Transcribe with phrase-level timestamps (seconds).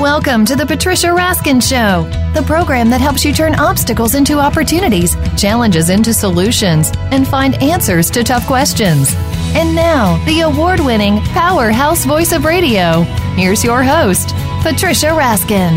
[0.00, 5.16] Welcome to the Patricia Raskin Show, the program that helps you turn obstacles into opportunities,
[5.36, 9.12] challenges into solutions, and find answers to tough questions.
[9.56, 13.02] And now, the award winning powerhouse voice of radio.
[13.34, 14.28] Here's your host,
[14.62, 15.72] Patricia Raskin.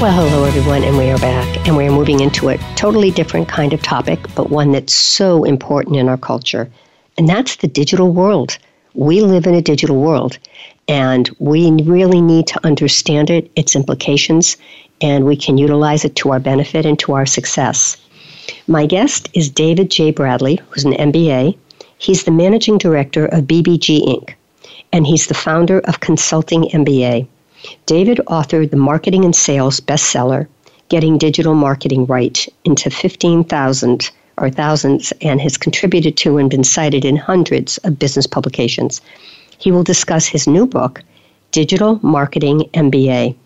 [0.00, 1.66] Well, hello, everyone, and we are back.
[1.66, 5.42] And we are moving into a totally different kind of topic, but one that's so
[5.42, 6.70] important in our culture,
[7.18, 8.56] and that's the digital world
[8.94, 10.38] we live in a digital world
[10.88, 14.56] and we really need to understand it, its implications,
[15.00, 17.96] and we can utilize it to our benefit and to our success.
[18.66, 20.10] My guest is David J.
[20.10, 21.56] Bradley, who's an MBA.
[21.98, 24.34] He's the managing director of BBG Inc.,
[24.92, 27.26] and he's the founder of Consulting MBA.
[27.86, 30.48] David authored the marketing and sales bestseller,
[30.88, 37.04] Getting Digital Marketing Right, into 15,000 or thousands and has contributed to and been cited
[37.04, 39.00] in hundreds of business publications.
[39.58, 41.02] He will discuss his new book,
[41.50, 43.36] Digital Marketing MBA,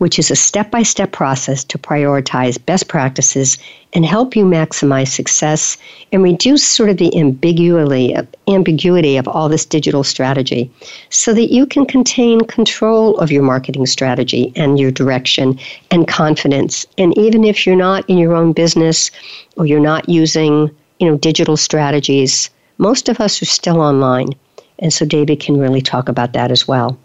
[0.00, 3.58] which is a step by step process to prioritize best practices
[3.92, 5.76] and help you maximize success
[6.10, 10.70] and reduce sort of the ambiguity of, ambiguity of all this digital strategy
[11.10, 15.58] so that you can contain control of your marketing strategy and your direction
[15.90, 16.86] and confidence.
[16.96, 19.10] And even if you're not in your own business
[19.58, 24.30] or you're not using you know, digital strategies, most of us are still online.
[24.78, 26.98] And so David can really talk about that as well.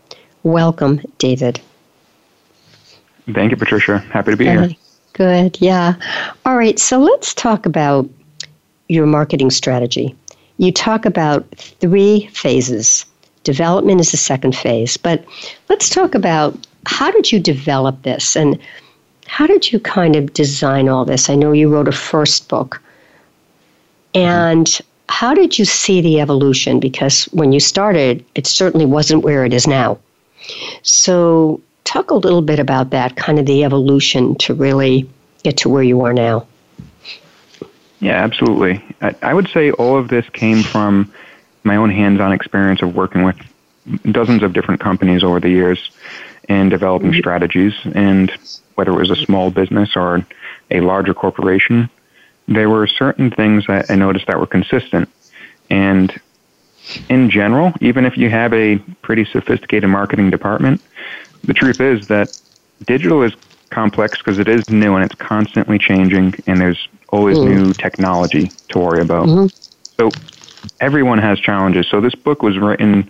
[0.43, 1.59] Welcome, David.
[3.33, 3.99] Thank you, Patricia.
[3.99, 4.69] Happy to be here.
[5.13, 5.59] Good.
[5.61, 5.95] Yeah.
[6.45, 6.77] All right.
[6.77, 8.07] So let's talk about
[8.89, 10.15] your marketing strategy.
[10.57, 13.05] You talk about three phases.
[13.43, 14.97] Development is the second phase.
[14.97, 15.25] But
[15.69, 18.59] let's talk about how did you develop this and
[19.27, 21.29] how did you kind of design all this?
[21.29, 22.81] I know you wrote a first book.
[24.13, 26.79] And how did you see the evolution?
[26.79, 29.97] Because when you started, it certainly wasn't where it is now.
[30.83, 35.09] So talk a little bit about that, kind of the evolution to really
[35.43, 36.45] get to where you are now.
[37.99, 38.83] Yeah, absolutely.
[39.01, 41.13] I, I would say all of this came from
[41.63, 43.37] my own hands on experience of working with
[44.11, 45.91] dozens of different companies over the years
[46.49, 47.19] and developing mm-hmm.
[47.19, 47.73] strategies.
[47.93, 48.31] And
[48.75, 50.25] whether it was a small business or
[50.69, 51.89] a larger corporation,
[52.47, 55.09] there were certain things that I noticed that were consistent.
[55.69, 56.13] And
[57.09, 60.81] in general, even if you have a pretty sophisticated marketing department,
[61.45, 62.37] the truth is that
[62.85, 63.33] digital is
[63.69, 67.55] complex because it is new and it's constantly changing, and there's always mm.
[67.55, 69.27] new technology to worry about.
[69.27, 69.47] Mm-hmm.
[69.97, 70.11] So
[70.79, 71.87] everyone has challenges.
[71.87, 73.09] So this book was written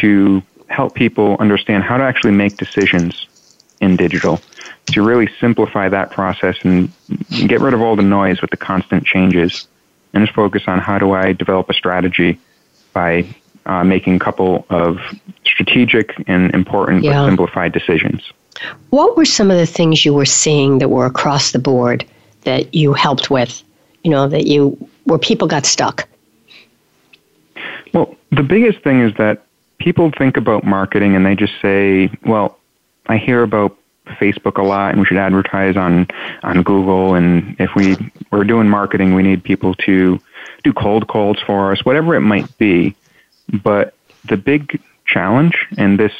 [0.00, 3.26] to help people understand how to actually make decisions
[3.80, 4.40] in digital,
[4.86, 6.90] to really simplify that process and
[7.46, 9.68] get rid of all the noise with the constant changes,
[10.12, 12.38] and just focus on how do I develop a strategy
[12.92, 13.34] by
[13.68, 14.98] uh, making a couple of
[15.44, 17.12] strategic and important yeah.
[17.12, 18.32] but simplified decisions.
[18.90, 22.04] What were some of the things you were seeing that were across the board
[22.42, 23.62] that you helped with?
[24.02, 26.08] You know, that you where people got stuck.
[27.92, 29.44] Well, the biggest thing is that
[29.78, 32.58] people think about marketing and they just say, "Well,
[33.06, 33.76] I hear about
[34.20, 36.06] Facebook a lot, and we should advertise on
[36.42, 37.14] on Google.
[37.14, 37.96] And if we
[38.30, 40.18] we're doing marketing, we need people to
[40.64, 42.94] do cold calls for us, whatever it might be."
[43.52, 43.94] But
[44.24, 46.12] the big challenge, and this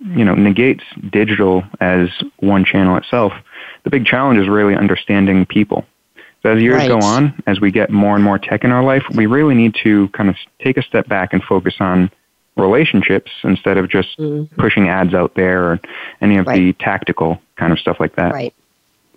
[0.00, 2.08] you know negates digital as
[2.38, 3.32] one channel itself.
[3.84, 5.84] The big challenge is really understanding people.
[6.42, 6.88] So as years right.
[6.88, 9.74] go on, as we get more and more tech in our life, we really need
[9.82, 12.10] to kind of take a step back and focus on
[12.56, 14.54] relationships instead of just mm-hmm.
[14.60, 15.80] pushing ads out there or
[16.20, 16.58] any of right.
[16.58, 18.32] the tactical kind of stuff like that.
[18.32, 18.54] Right,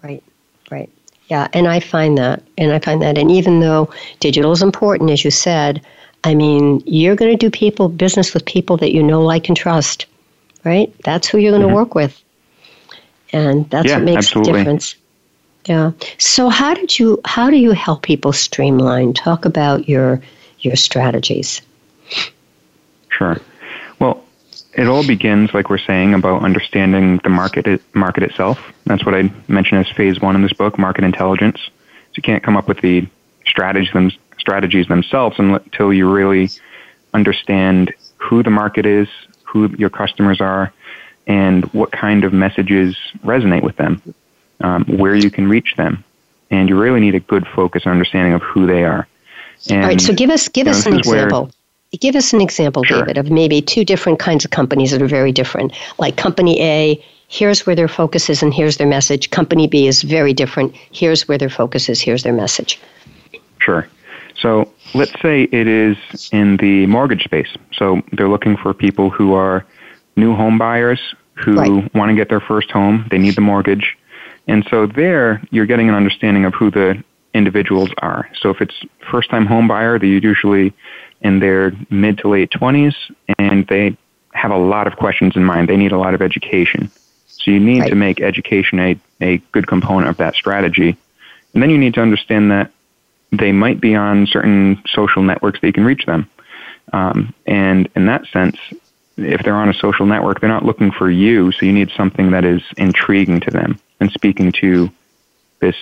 [0.02, 0.24] right,
[0.72, 0.90] right.
[1.28, 3.90] Yeah, and I find that, and I find that, and even though
[4.20, 5.82] digital is important, as you said,
[6.24, 9.58] I mean, you're going to do people business with people that you know, like, and
[9.58, 10.06] trust,
[10.64, 10.94] right?
[11.04, 11.76] That's who you're going to mm-hmm.
[11.76, 12.22] work with,
[13.34, 14.52] and that's yeah, what makes absolutely.
[14.52, 14.96] the difference.
[15.66, 15.92] Yeah.
[16.18, 19.14] So, how did you how do you help people streamline?
[19.14, 20.22] Talk about your
[20.60, 21.62] your strategies.
[23.10, 23.38] Sure.
[24.00, 24.24] Well,
[24.74, 28.72] it all begins, like we're saying, about understanding the market market itself.
[28.86, 31.60] That's what I mentioned as phase one in this book, market intelligence.
[31.60, 33.08] So you can't come up with the
[33.46, 33.90] strategies
[34.42, 36.50] strategies themselves until you really
[37.14, 39.08] understand who the market is,
[39.44, 40.74] who your customers are,
[41.28, 44.02] and what kind of messages resonate with them,
[44.62, 46.04] um, where you can reach them.
[46.50, 49.08] And you really need a good focus and understanding of who they are.
[49.70, 51.44] And, All right, so give us give us know, an example.
[51.44, 53.00] Where, give us an example, sure.
[53.00, 55.74] David, of maybe two different kinds of companies that are very different.
[55.98, 59.30] Like company A, here's where their focus is and here's their message.
[59.30, 60.76] Company B is very different.
[60.92, 62.80] Here's where their focus is, here's their message.
[63.60, 63.88] Sure.
[64.38, 65.98] So let's say it is
[66.32, 67.50] in the mortgage space.
[67.74, 69.66] So they're looking for people who are
[70.16, 71.00] new home buyers
[71.34, 71.96] who right.
[71.96, 73.08] want to get their first home.
[73.10, 73.98] They need the mortgage.
[74.48, 78.30] And so there you're getting an understanding of who the individuals are.
[78.40, 78.76] So if it's
[79.10, 80.74] first time home buyer, they're usually
[81.22, 82.96] in their mid to late 20s
[83.38, 83.96] and they
[84.34, 85.70] have a lot of questions in mind.
[85.70, 86.90] They need a lot of education.
[87.28, 87.90] So you need right.
[87.90, 90.98] to make education a, a good component of that strategy.
[91.54, 92.72] And then you need to understand that
[93.32, 96.30] they might be on certain social networks that you can reach them.
[96.94, 98.58] Um, and in that sense,
[99.18, 102.32] if they're on a social network, they're not looking for you, so you need something
[102.32, 104.90] that is intriguing to them and speaking to
[105.60, 105.76] this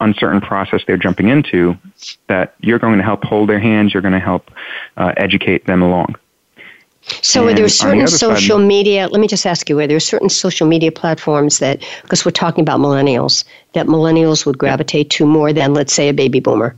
[0.00, 1.76] uncertain process they're jumping into
[2.26, 4.50] that you're going to help hold their hands, you're going to help
[4.96, 6.16] uh, educate them along.
[7.02, 9.08] So, and are there certain the social side, media?
[9.08, 12.62] Let me just ask you: Are there certain social media platforms that, because we're talking
[12.62, 16.76] about millennials, that millennials would gravitate to more than, let's say, a baby boomer?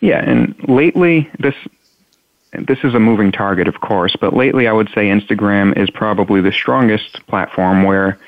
[0.00, 1.54] Yeah, and lately this
[2.52, 6.40] this is a moving target, of course, but lately I would say Instagram is probably
[6.40, 8.18] the strongest platform where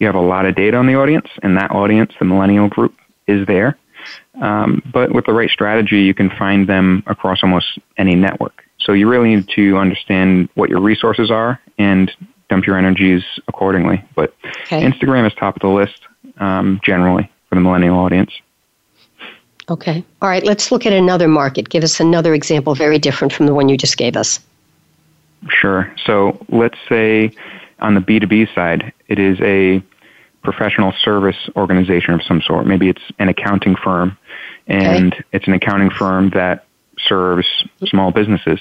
[0.00, 2.94] you have a lot of data on the audience, and that audience, the millennial group,
[3.26, 3.78] is there.
[4.40, 8.64] Um, but with the right strategy, you can find them across almost any network.
[8.80, 12.10] So you really need to understand what your resources are and
[12.48, 14.02] dump your energies accordingly.
[14.14, 14.82] But okay.
[14.82, 16.00] Instagram is top of the list
[16.38, 18.32] um, generally for the millennial audience.
[19.68, 20.04] Okay.
[20.20, 20.42] All right.
[20.42, 21.68] Let's look at another market.
[21.68, 24.40] Give us another example very different from the one you just gave us.
[25.48, 25.92] Sure.
[26.04, 27.30] So let's say
[27.78, 29.82] on the B2B side, it is a
[30.42, 32.66] professional service organization of some sort.
[32.66, 34.16] Maybe it's an accounting firm,
[34.66, 35.24] and okay.
[35.32, 36.66] it's an accounting firm that
[37.06, 37.46] serves
[37.84, 38.60] small businesses.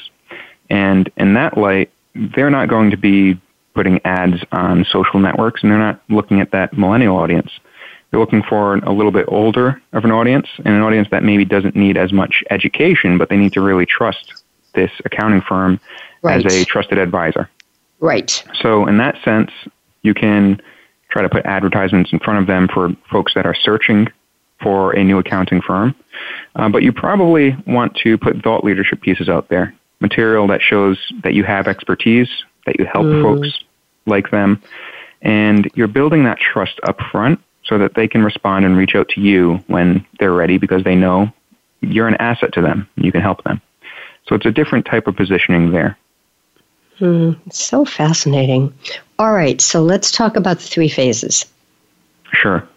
[0.69, 3.39] And in that light, they're not going to be
[3.73, 7.51] putting ads on social networks, and they're not looking at that millennial audience.
[8.11, 11.45] They're looking for a little bit older of an audience, and an audience that maybe
[11.45, 14.33] doesn't need as much education, but they need to really trust
[14.73, 15.79] this accounting firm
[16.21, 16.43] right.
[16.45, 17.49] as a trusted advisor.
[17.99, 18.43] Right.
[18.61, 19.51] So, in that sense,
[20.01, 20.61] you can
[21.09, 24.07] try to put advertisements in front of them for folks that are searching
[24.61, 25.95] for a new accounting firm.
[26.55, 30.97] Uh, but you probably want to put thought leadership pieces out there, material that shows
[31.23, 32.29] that you have expertise,
[32.65, 33.21] that you help mm.
[33.21, 33.59] folks
[34.05, 34.61] like them,
[35.21, 39.07] and you're building that trust up front so that they can respond and reach out
[39.09, 41.31] to you when they're ready because they know
[41.81, 42.87] you're an asset to them.
[42.95, 43.61] You can help them.
[44.27, 45.97] So it's a different type of positioning there.
[46.99, 48.73] Mm, so fascinating.
[49.17, 51.45] All right, so let's talk about the three phases.
[52.33, 52.67] Sure.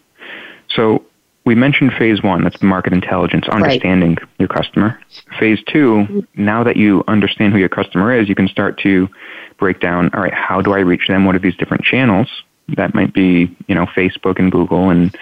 [0.69, 1.03] So
[1.45, 4.29] we mentioned phase one, that's the market intelligence, understanding right.
[4.39, 4.99] your customer.
[5.39, 9.09] Phase two, now that you understand who your customer is, you can start to
[9.57, 11.25] break down, all right, how do I reach them?
[11.25, 12.29] What are these different channels?
[12.69, 15.15] That might be, you know, Facebook and Google and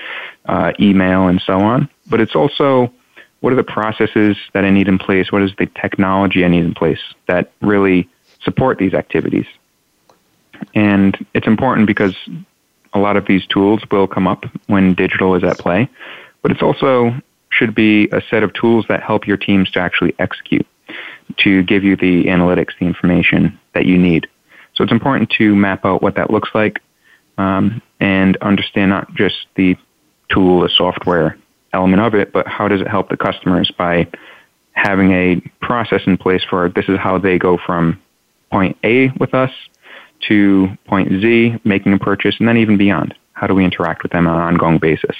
[0.45, 1.89] uh, email and so on.
[2.07, 2.93] But it's also,
[3.39, 5.31] what are the processes that I need in place?
[5.31, 8.07] What is the technology I need in place that really
[8.43, 9.47] support these activities?
[10.75, 12.15] And it's important because
[12.93, 15.89] a lot of these tools will come up when digital is at play,
[16.41, 17.13] but it's also
[17.49, 20.65] should be a set of tools that help your teams to actually execute,
[21.37, 24.27] to give you the analytics, the information that you need.
[24.75, 26.81] So it's important to map out what that looks like
[27.37, 29.75] um, and understand not just the
[30.29, 31.37] tool, the software
[31.73, 34.07] element of it, but how does it help the customers by
[34.73, 38.01] having a process in place for this is how they go from
[38.49, 39.51] point A with us
[40.27, 43.13] to point Z, making a purchase, and then even beyond.
[43.33, 45.15] How do we interact with them on an ongoing basis?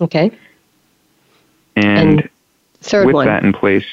[0.00, 0.30] Okay.
[1.76, 2.30] And, and
[2.80, 3.26] third with one.
[3.26, 3.86] that in place,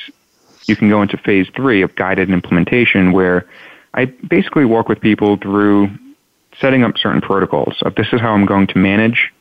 [0.67, 3.47] you can go into phase three of guided implementation where
[3.93, 5.89] I basically walk with people through
[6.59, 9.31] setting up certain protocols of this is how I'm going to manage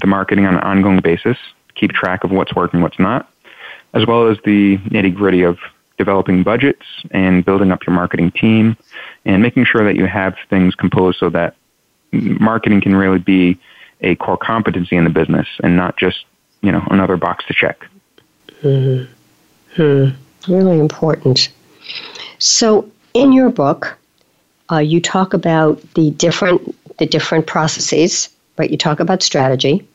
[0.00, 1.36] the marketing on an ongoing basis,
[1.74, 3.30] keep track of what's working, what's not,
[3.92, 5.58] as well as the nitty gritty of
[5.98, 8.76] developing budgets and building up your marketing team
[9.24, 11.56] and making sure that you have things composed so that
[12.12, 13.58] marketing can really be
[14.00, 16.24] a core competency in the business and not just,
[16.62, 17.86] you know, another box to check.
[18.62, 19.12] Mm-hmm.
[19.76, 20.52] Hmm.
[20.52, 21.48] Really important.
[22.38, 23.96] So, in your book,
[24.70, 28.70] uh, you talk about the different the different processes, right?
[28.70, 29.86] You talk about strategy,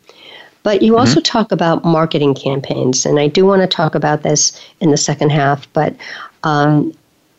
[0.63, 1.23] but you also mm-hmm.
[1.23, 5.31] talk about marketing campaigns, and I do want to talk about this in the second
[5.31, 5.71] half.
[5.73, 5.95] But
[6.43, 6.93] um,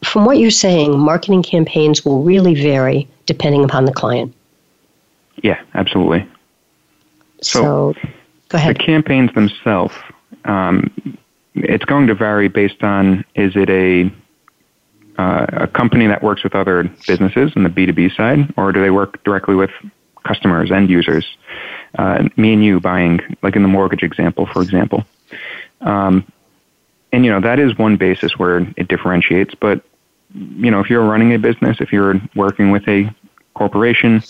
[0.04, 4.34] from what you're saying, marketing campaigns will really vary depending upon the client.
[5.42, 6.26] Yeah, absolutely.
[7.42, 8.08] So, so
[8.48, 8.76] go ahead.
[8.76, 9.94] The campaigns themselves,
[10.44, 11.18] um,
[11.54, 14.10] it's going to vary based on is it a
[15.18, 18.90] uh, a company that works with other businesses in the B2B side, or do they
[18.90, 19.70] work directly with
[20.24, 21.26] customers, end users?
[21.98, 25.04] Uh, me and you buying, like in the mortgage example, for example.
[25.80, 26.30] Um,
[27.12, 29.54] and you know that is one basis where it differentiates.
[29.54, 29.82] But
[30.34, 33.12] you know, if you're running a business, if you're working with a
[33.54, 34.22] corporation,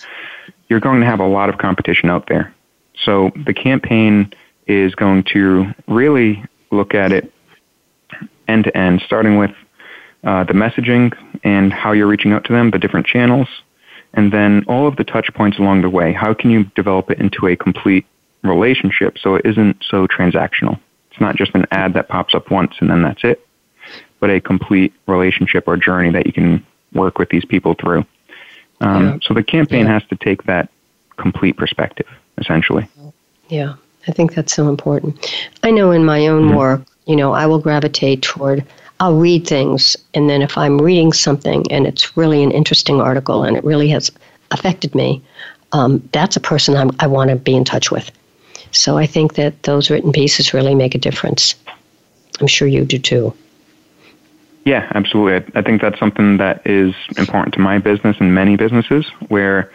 [0.68, 2.54] you're going to have a lot of competition out there.
[3.04, 4.32] So the campaign
[4.66, 7.32] is going to really look at it
[8.48, 9.52] end to end, starting with
[10.24, 13.48] uh, the messaging and how you're reaching out to them, the different channels,
[14.14, 16.12] and then all of the touch points along the way.
[16.12, 18.06] How can you develop it into a complete
[18.42, 20.78] relationship so it isn't so transactional?
[21.10, 23.46] It's not just an ad that pops up once and then that's it,
[24.18, 28.04] but a complete relationship or journey that you can work with these people through.
[28.80, 29.18] Um, yeah.
[29.22, 29.92] So the campaign yeah.
[29.92, 30.70] has to take that
[31.16, 32.06] complete perspective,
[32.38, 32.88] essentially.
[33.48, 33.74] Yeah,
[34.08, 35.34] I think that's so important.
[35.62, 36.56] I know in my own mm-hmm.
[36.56, 38.64] work, you know, I will gravitate toward
[39.00, 43.42] I'll read things, and then if I'm reading something and it's really an interesting article
[43.44, 44.12] and it really has
[44.50, 45.22] affected me,
[45.72, 48.10] um, that's a person I'm, i want to be in touch with.
[48.72, 51.54] So I think that those written pieces really make a difference.
[52.40, 53.34] I'm sure you do too.
[54.64, 55.50] Yeah, absolutely.
[55.54, 59.72] I think that's something that is important to my business and many businesses where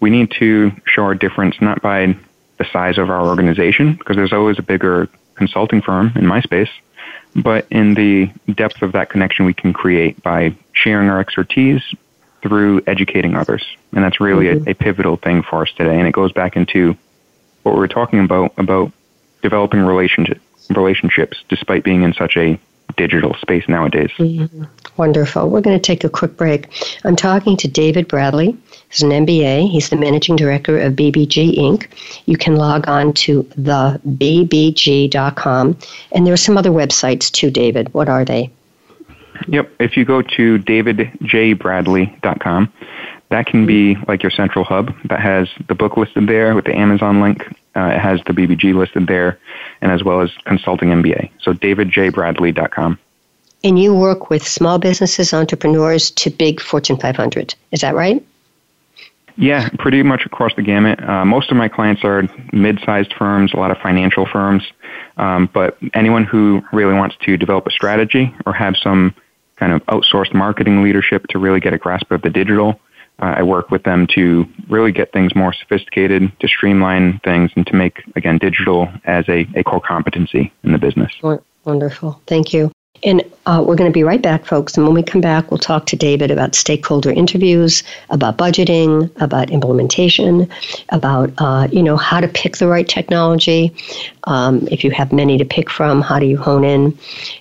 [0.00, 2.16] we need to show our difference not by
[2.58, 6.70] the size of our organization, because there's always a bigger consulting firm in my space,
[7.36, 11.82] but in the depth of that connection we can create by sharing our expertise
[12.42, 13.64] through educating others.
[13.92, 14.68] And that's really mm-hmm.
[14.68, 15.98] a, a, pivotal thing for us today.
[15.98, 16.96] And it goes back into
[17.62, 18.92] what we were talking about, about
[19.42, 22.58] developing relationship, relationships despite being in such a
[22.98, 24.10] digital space nowadays.
[24.18, 24.64] Mm-hmm.
[24.98, 25.48] Wonderful.
[25.48, 26.66] We're going to take a quick break.
[27.04, 28.54] I'm talking to David Bradley.
[28.90, 29.70] He's an MBA.
[29.70, 31.86] He's the managing director of BBG Inc.
[32.26, 35.78] You can log on to thebbg.com.
[36.12, 37.94] And there are some other websites too, David.
[37.94, 38.50] What are they?
[39.46, 39.70] Yep.
[39.78, 42.72] If you go to davidjbradley.com,
[43.30, 46.74] that can be like your central hub that has the book listed there with the
[46.74, 47.46] Amazon link.
[47.78, 49.38] Uh, it has the BBG listed there,
[49.80, 51.30] and as well as Consulting MBA.
[51.40, 52.98] So davidjbradley.com.
[53.62, 57.54] And you work with small businesses, entrepreneurs to big Fortune 500.
[57.70, 58.24] Is that right?
[59.36, 61.00] Yeah, pretty much across the gamut.
[61.02, 64.64] Uh, most of my clients are mid-sized firms, a lot of financial firms,
[65.16, 69.14] um, but anyone who really wants to develop a strategy or have some
[69.54, 72.80] kind of outsourced marketing leadership to really get a grasp of the digital,
[73.20, 77.66] Uh, I work with them to really get things more sophisticated, to streamline things, and
[77.66, 81.12] to make, again, digital as a, a core competency in the business.
[81.64, 82.22] Wonderful.
[82.26, 82.70] Thank you.
[83.04, 84.76] And uh, we're going to be right back, folks.
[84.76, 89.50] And when we come back, we'll talk to David about stakeholder interviews, about budgeting, about
[89.50, 90.48] implementation,
[90.90, 93.74] about uh, you know how to pick the right technology.
[94.24, 96.98] Um, if you have many to pick from, how do you hone in?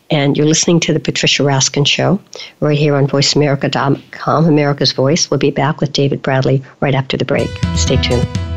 [0.10, 2.20] And you're listening to the Patricia Raskin Show
[2.62, 5.30] right here on VoiceAmerica.com, America's Voice.
[5.30, 7.50] We'll be back with David Bradley right after the break.
[7.76, 8.57] Stay tuned.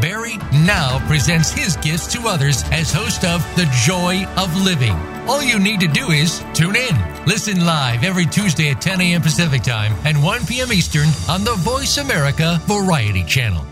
[0.00, 4.92] Barry now presents his gifts to others as host of The Joy of Living.
[5.26, 7.24] All you need to do is tune in.
[7.26, 9.22] Listen live every Tuesday at 10 a.m.
[9.22, 10.72] Pacific Time and 1 p.m.
[10.72, 13.64] Eastern on the Voice America Variety Channel.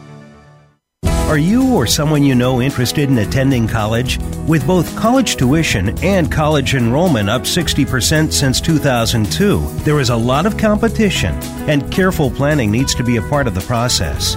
[1.04, 4.18] Are you or someone you know interested in attending college?
[4.46, 10.46] With both college tuition and college enrollment up 60% since 2002, there is a lot
[10.46, 11.34] of competition,
[11.68, 14.36] and careful planning needs to be a part of the process.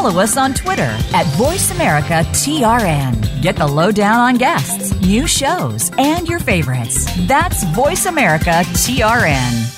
[0.00, 3.42] Follow us on Twitter at VoiceAmericaTRN.
[3.42, 7.04] Get the lowdown on guests, new shows, and your favorites.
[7.26, 9.76] That's VoiceAmericaTRN.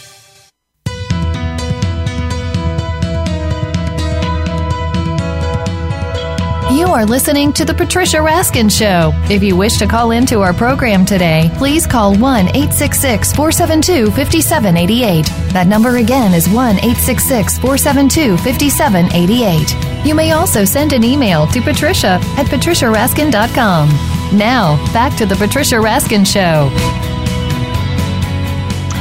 [6.78, 9.10] You are listening to The Patricia Raskin Show.
[9.28, 15.26] If you wish to call into our program today, please call 1 866 472 5788.
[15.52, 19.91] That number again is 1 866 472 5788.
[20.04, 23.88] You may also send an email to patricia at patriciaraskin.com.
[24.36, 26.70] Now, back to the Patricia Raskin Show.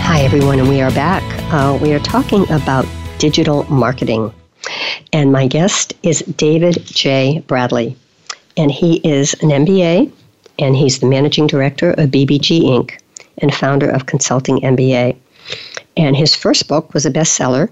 [0.03, 1.24] Hi, everyone, and we are back.
[1.51, 2.86] Uh, we are talking about
[3.17, 4.31] digital marketing.
[5.12, 7.43] And my guest is David J.
[7.48, 7.98] Bradley.
[8.55, 10.12] And he is an MBA,
[10.60, 13.00] and he's the managing director of BBG Inc.
[13.39, 15.15] and founder of Consulting MBA.
[15.98, 17.72] And his first book was a bestseller,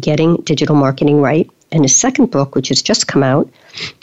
[0.00, 1.50] Getting Digital Marketing Right.
[1.72, 3.48] And his second book, which has just come out,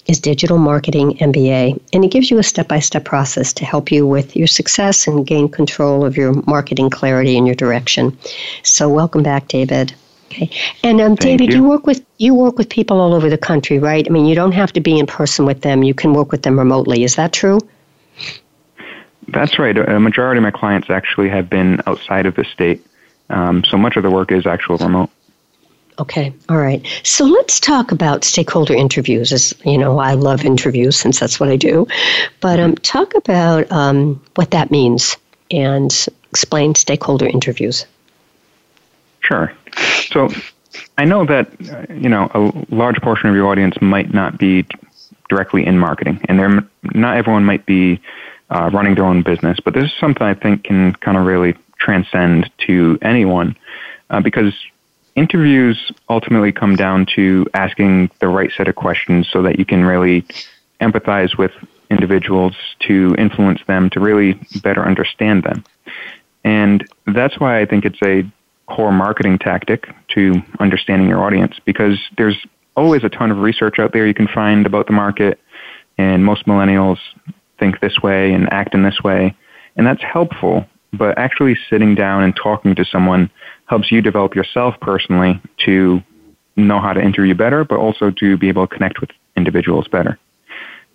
[0.08, 1.80] is Digital Marketing MBA.
[1.94, 5.08] And it gives you a step by step process to help you with your success
[5.08, 8.18] and gain control of your marketing clarity and your direction.
[8.64, 9.94] So, welcome back, David.
[10.26, 10.50] Okay.
[10.84, 11.58] And um, David, you.
[11.58, 11.64] you.
[11.64, 14.06] work with you work with people all over the country, right?
[14.08, 15.84] I mean, you don't have to be in person with them.
[15.84, 17.04] You can work with them remotely.
[17.04, 17.60] Is that true?
[19.28, 19.78] That's right.
[19.78, 22.86] A majority of my clients actually have been outside of the state,
[23.30, 25.10] um, so much of the work is actual remote.
[26.00, 26.86] Okay, all right.
[27.04, 29.34] So let's talk about stakeholder interviews.
[29.34, 31.88] As you know, I love interviews since that's what I do.
[32.40, 35.18] But um, talk about um, what that means
[35.52, 35.94] and
[36.30, 37.86] explain stakeholder interviews.
[39.20, 39.52] Sure.
[40.08, 40.30] So
[40.98, 44.66] I know that uh, you know a large portion of your audience might not be
[45.28, 46.64] directly in marketing, and they're
[46.94, 48.00] not everyone might be
[48.50, 49.60] uh, running their own business.
[49.60, 53.58] But this is something I think can kind of really transcend to anyone
[54.10, 54.54] uh, because
[55.20, 59.84] interviews ultimately come down to asking the right set of questions so that you can
[59.84, 60.26] really
[60.80, 61.52] empathize with
[61.92, 65.66] individuals to influence them to really better understand them.
[66.46, 68.24] And that's why I think it's a
[68.68, 72.38] core marketing tactic to understanding your audience because there's
[72.78, 75.38] always a ton of research out there you can find about the market
[75.98, 77.00] and most millennials
[77.58, 79.36] think this way and act in this way
[79.76, 83.30] and that's helpful but actually sitting down and talking to someone
[83.66, 86.02] helps you develop yourself personally to
[86.56, 90.18] know how to interview better, but also to be able to connect with individuals better.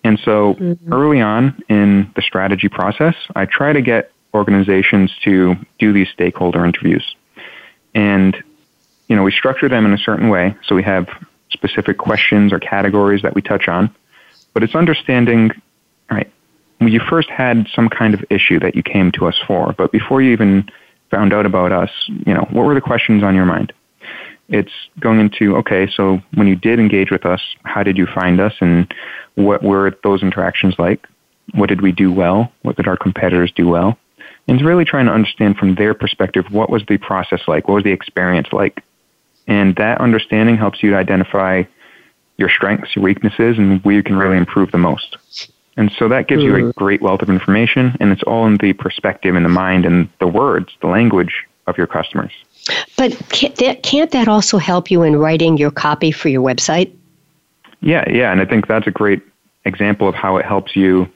[0.03, 0.93] And so mm-hmm.
[0.93, 6.65] early on in the strategy process, I try to get organizations to do these stakeholder
[6.65, 7.15] interviews.
[7.95, 8.35] And,
[9.07, 10.55] you know, we structure them in a certain way.
[10.65, 11.07] So we have
[11.49, 13.95] specific questions or categories that we touch on.
[14.53, 15.51] But it's understanding,
[16.11, 16.31] all right,
[16.79, 20.21] you first had some kind of issue that you came to us for, but before
[20.21, 20.69] you even
[21.09, 23.71] found out about us, you know, what were the questions on your mind?
[24.49, 28.39] It's going into, okay, so when you did engage with us, how did you find
[28.39, 28.93] us and
[29.35, 31.07] what were those interactions like?
[31.53, 32.51] What did we do well?
[32.61, 33.97] What did our competitors do well?
[34.47, 37.67] And it's really trying to understand from their perspective, what was the process like?
[37.67, 38.83] What was the experience like?
[39.47, 41.63] And that understanding helps you to identify
[42.37, 45.17] your strengths, your weaknesses, and where you can really improve the most.
[45.77, 46.69] And so that gives you a hmm.
[46.71, 50.27] great wealth of information, and it's all in the perspective and the mind and the
[50.27, 52.31] words, the language of your customers.
[52.97, 56.93] But can't that, can't that also help you in writing your copy for your website?
[57.81, 59.21] Yeah, yeah, and I think that's a great
[59.65, 61.07] example of how it helps you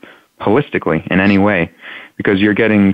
[0.42, 1.72] holistically in any way,
[2.18, 2.94] because you're getting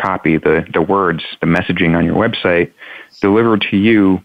[0.00, 2.72] copy, the, the words, the messaging on your website
[3.20, 4.20] delivered to you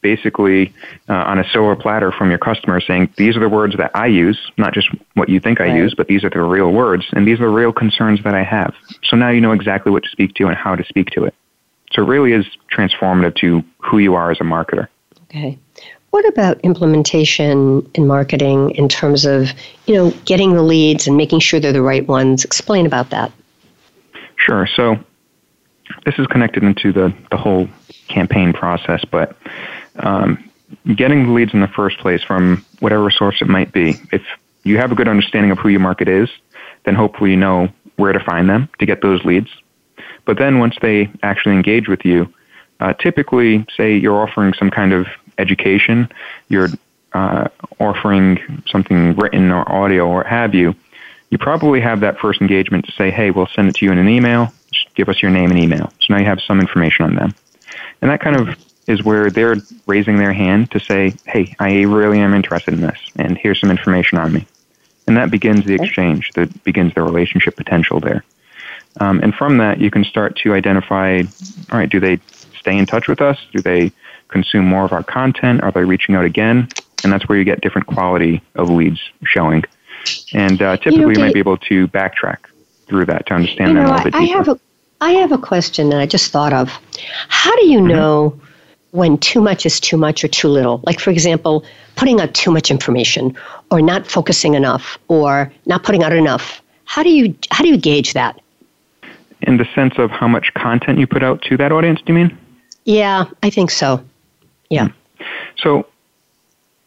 [0.00, 0.72] basically
[1.08, 4.06] uh, on a silver platter from your customer saying, these are the words that I
[4.06, 7.26] use, not just what you think I use, but these are the real words, and
[7.26, 8.74] these are the real concerns that I have.
[9.04, 11.34] So now you know exactly what to speak to and how to speak to it.
[11.92, 14.88] So it really is transformative to who you are as a marketer.
[15.24, 15.58] Okay.
[16.10, 19.50] What about implementation in marketing in terms of,
[19.86, 22.44] you know, getting the leads and making sure they're the right ones?
[22.44, 23.30] Explain about that.
[24.36, 24.66] Sure.
[24.66, 24.96] So
[26.06, 27.68] this is connected into the, the whole
[28.08, 29.36] campaign process, but
[29.98, 30.50] um,
[30.94, 33.96] getting the leads in the first place from whatever source it might be.
[34.12, 34.22] If
[34.64, 36.28] you have a good understanding of who your market is,
[36.84, 39.48] then hopefully you know where to find them to get those leads.
[40.24, 42.32] But then once they actually engage with you,
[42.80, 45.06] uh, typically, say you're offering some kind of
[45.38, 46.08] education,
[46.48, 46.68] you're
[47.12, 47.48] uh,
[47.80, 50.74] offering something written or audio or have you,
[51.30, 53.98] you probably have that first engagement to say, hey, we'll send it to you in
[53.98, 54.52] an email.
[54.72, 55.92] Just give us your name and email.
[56.00, 57.34] So now you have some information on them.
[58.00, 58.56] And that kind of
[58.88, 62.98] is where they're raising their hand to say, hey, I really am interested in this,
[63.16, 64.46] and here's some information on me.
[65.06, 68.24] And that begins the exchange, that begins the relationship potential there.
[69.00, 71.22] Um, and from that, you can start to identify
[71.70, 72.18] all right, do they
[72.58, 73.38] stay in touch with us?
[73.52, 73.92] Do they
[74.28, 75.62] consume more of our content?
[75.62, 76.68] Are they reaching out again?
[77.04, 79.64] And that's where you get different quality of leads showing.
[80.32, 82.38] And uh, typically, you, know, you might be able to backtrack
[82.86, 84.34] through that to understand you know, that a little bit deeper.
[84.34, 84.60] I have a,
[85.00, 86.70] I have a question that I just thought of.
[87.28, 87.88] How do you mm-hmm.
[87.88, 88.40] know
[88.92, 90.80] when too much is too much or too little.
[90.84, 91.64] Like, for example,
[91.96, 93.36] putting out too much information
[93.70, 96.62] or not focusing enough or not putting out enough.
[96.84, 98.40] How do you, how do you gauge that?
[99.42, 102.18] In the sense of how much content you put out to that audience, do you
[102.18, 102.38] mean?
[102.84, 104.02] Yeah, I think so.
[104.70, 104.88] Yeah.
[104.88, 105.24] Hmm.
[105.58, 105.86] So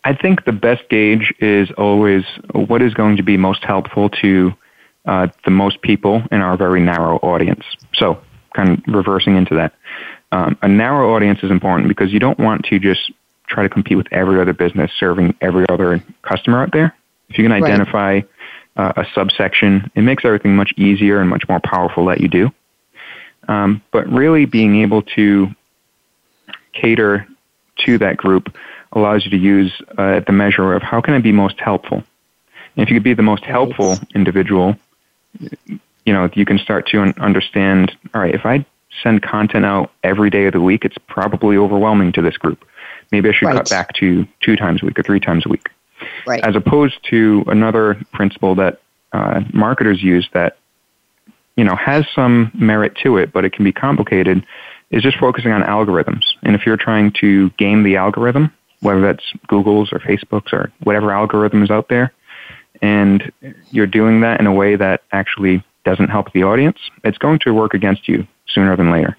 [0.04, 4.54] I think the best gauge is always what is going to be most helpful to
[5.06, 7.64] uh, the most people in our very narrow audience.
[7.94, 8.20] So,
[8.56, 9.74] kind of reversing into that.
[10.32, 13.12] Um, a narrow audience is important because you don't want to just
[13.48, 16.96] try to compete with every other business serving every other customer out there.
[17.30, 18.28] If you can identify right.
[18.78, 22.52] uh, a subsection, it makes everything much easier and much more powerful that you do.
[23.48, 25.50] Um, but really being able to
[26.74, 27.28] cater
[27.86, 28.56] to that group
[28.94, 32.04] allows you to use uh, the measure of how can I be most helpful.
[32.76, 34.78] And if you could be the most helpful individual,
[36.06, 38.66] you know, you can start to understand, all right, if I
[39.04, 42.66] send content out every day of the week, it's probably overwhelming to this group.
[43.12, 43.58] Maybe I should right.
[43.58, 45.70] cut back to two times a week or three times a week.
[46.26, 46.44] Right.
[46.44, 50.58] As opposed to another principle that uh, marketers use that,
[51.56, 54.46] you know, has some merit to it, but it can be complicated,
[54.90, 56.24] is just focusing on algorithms.
[56.44, 61.12] And if you're trying to game the algorithm, whether that's Google's or Facebook's or whatever
[61.12, 62.14] algorithm is out there,
[62.82, 63.32] and
[63.70, 67.54] you're doing that in a way that actually doesn't help the audience, it's going to
[67.54, 69.18] work against you sooner than later.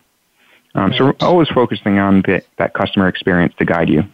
[0.74, 0.98] Um, right.
[0.98, 4.04] So we're always focusing on the, that customer experience to guide you.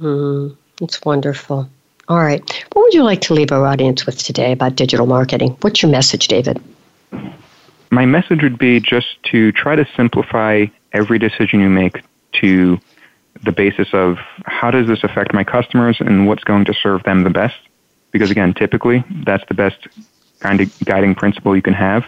[0.00, 1.68] Mm, it's wonderful.
[2.08, 2.42] All right.
[2.72, 5.56] What would you like to leave our audience with today about digital marketing?
[5.60, 6.60] What's your message, David?
[7.90, 12.02] My message would be just to try to simplify every decision you make
[12.40, 12.78] to
[13.42, 17.22] the basis of how does this affect my customers and what's going to serve them
[17.22, 17.56] the best.
[18.10, 19.88] Because again, typically that's the best
[20.44, 22.04] kind of guiding principle you can have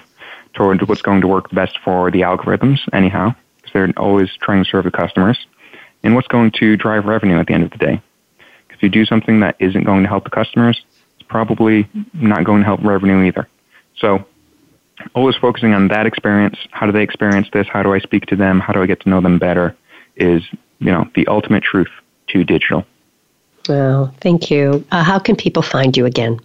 [0.53, 4.71] toward what's going to work best for the algorithms anyhow because they're always trying to
[4.71, 5.39] serve the customers,
[6.03, 8.01] and what's going to drive revenue at the end of the day.
[8.71, 10.85] If you do something that isn't going to help the customers,
[11.19, 13.49] it's probably not going to help revenue either.
[13.97, 14.27] So,
[15.15, 16.59] always focusing on that experience.
[16.73, 17.67] How do they experience this?
[17.67, 18.61] How do I speak to them?
[18.61, 19.75] How do I get to know them better?
[20.17, 20.43] Is
[20.79, 21.91] you know the ultimate truth
[22.29, 22.85] to digital.
[23.69, 24.85] Well, thank you.
[24.93, 26.39] Uh, how can people find you again?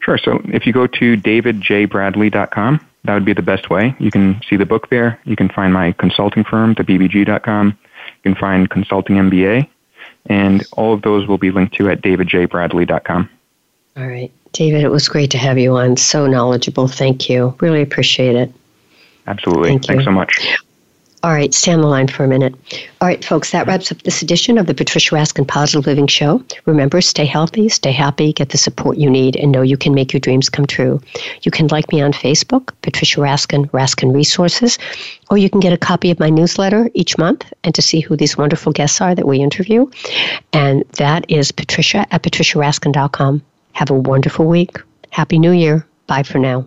[0.00, 0.18] Sure.
[0.18, 3.94] So if you go to davidjbradley.com, that would be the best way.
[3.98, 5.20] You can see the book there.
[5.24, 7.66] You can find my consulting firm, thebbg.com.
[7.68, 9.68] You can find Consulting MBA.
[10.26, 13.30] And all of those will be linked to at davidjbradley.com.
[13.96, 14.30] All right.
[14.52, 15.96] David, it was great to have you on.
[15.96, 16.88] So knowledgeable.
[16.88, 17.54] Thank you.
[17.60, 18.52] Really appreciate it.
[19.26, 19.70] Absolutely.
[19.70, 20.58] Thank Thanks so much.
[21.22, 22.54] All right, stay on the line for a minute.
[23.02, 26.42] All right, folks, that wraps up this edition of the Patricia Raskin Positive Living Show.
[26.64, 30.14] Remember, stay healthy, stay happy, get the support you need, and know you can make
[30.14, 30.98] your dreams come true.
[31.42, 34.78] You can like me on Facebook, Patricia Raskin, Raskin Resources,
[35.30, 38.16] or you can get a copy of my newsletter each month and to see who
[38.16, 39.90] these wonderful guests are that we interview.
[40.54, 43.42] And that is patricia at patriciaraskin.com.
[43.72, 44.78] Have a wonderful week.
[45.10, 45.86] Happy New Year.
[46.06, 46.66] Bye for now.